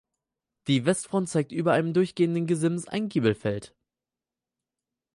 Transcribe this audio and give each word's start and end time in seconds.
Die 0.65 0.85
Westfront 0.87 1.29
zeigt 1.29 1.51
über 1.51 1.73
einem 1.73 1.93
durchgehenden 1.93 2.47
Gesims 2.47 2.87
ein 2.87 3.07
Giebelfeld. 3.07 3.75